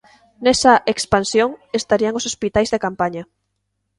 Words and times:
Nesa 0.43 0.73
"expansión" 0.93 1.49
estarían 1.79 2.17
os 2.19 2.27
hospitais 2.29 2.71
de 2.73 2.83
campaña. 2.85 3.23